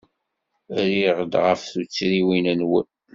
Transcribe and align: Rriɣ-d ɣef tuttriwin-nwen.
Rriɣ-d 0.83 1.33
ɣef 1.45 1.61
tuttriwin-nwen. 1.71 2.87